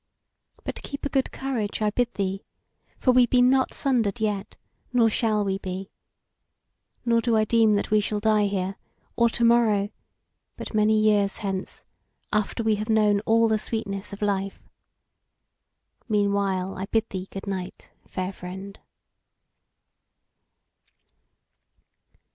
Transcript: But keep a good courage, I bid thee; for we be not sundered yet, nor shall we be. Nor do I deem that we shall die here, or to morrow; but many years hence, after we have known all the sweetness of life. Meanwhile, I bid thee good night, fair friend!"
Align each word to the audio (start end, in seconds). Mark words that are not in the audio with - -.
But 0.63 0.81
keep 0.81 1.05
a 1.05 1.09
good 1.09 1.31
courage, 1.31 1.79
I 1.79 1.91
bid 1.91 2.11
thee; 2.15 2.43
for 2.97 3.11
we 3.11 3.27
be 3.27 3.39
not 3.39 3.75
sundered 3.75 4.19
yet, 4.19 4.57
nor 4.91 5.11
shall 5.11 5.45
we 5.45 5.59
be. 5.59 5.91
Nor 7.05 7.21
do 7.21 7.37
I 7.37 7.45
deem 7.45 7.75
that 7.75 7.91
we 7.91 7.99
shall 7.99 8.19
die 8.19 8.47
here, 8.47 8.77
or 9.15 9.29
to 9.29 9.43
morrow; 9.45 9.89
but 10.57 10.73
many 10.73 10.99
years 10.99 11.37
hence, 11.45 11.85
after 12.33 12.63
we 12.63 12.77
have 12.77 12.89
known 12.89 13.19
all 13.27 13.47
the 13.47 13.59
sweetness 13.59 14.11
of 14.11 14.23
life. 14.23 14.59
Meanwhile, 16.09 16.79
I 16.79 16.87
bid 16.87 17.07
thee 17.11 17.27
good 17.29 17.45
night, 17.45 17.91
fair 18.07 18.33
friend!" 18.33 18.79